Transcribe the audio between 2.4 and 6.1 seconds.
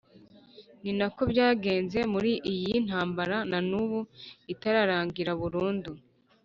iyi ntambara na n'ubu itararangira burundu.